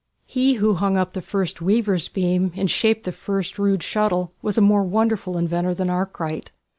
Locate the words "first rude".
3.11-3.83